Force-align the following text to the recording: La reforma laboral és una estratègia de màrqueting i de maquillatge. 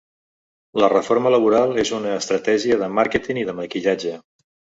La 0.83 0.87
reforma 0.93 1.31
laboral 1.35 1.75
és 1.83 1.91
una 1.99 2.15
estratègia 2.23 2.79
de 2.85 2.89
màrqueting 3.01 3.43
i 3.45 3.45
de 3.53 3.57
maquillatge. 3.61 4.17